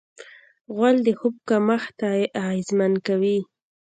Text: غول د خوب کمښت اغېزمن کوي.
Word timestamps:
غول 0.73 0.95
د 1.05 1.07
خوب 1.19 1.35
کمښت 1.49 1.97
اغېزمن 2.43 2.93
کوي. 3.07 3.37